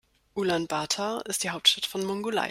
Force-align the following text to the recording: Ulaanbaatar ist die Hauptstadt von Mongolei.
Ulaanbaatar 0.35 1.23
ist 1.27 1.43
die 1.43 1.51
Hauptstadt 1.51 1.85
von 1.85 2.03
Mongolei. 2.03 2.39